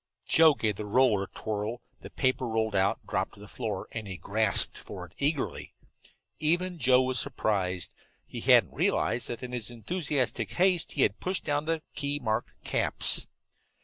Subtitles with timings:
[0.27, 4.07] Joe gave the roller a twirl, the paper rolled out, dropped to the floor, and
[4.07, 5.75] he grasped for it eagerly.
[6.39, 7.91] Even Joe was surprised.
[8.25, 12.49] He hadn't realized that in his enthusiastic haste he had pushed down the key marked
[12.63, 13.27] "caps."